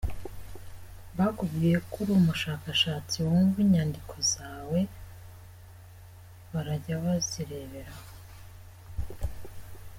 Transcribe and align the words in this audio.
Bakubwiye 1.17 1.77
ko 1.91 1.95
uri 2.03 2.11
umushakashatsi 2.19 3.15
wumva 3.27 3.57
inyandiko 3.65 4.15
zawe 4.33 4.79
barajya 6.51 6.95
bazireberaho. 7.03 8.01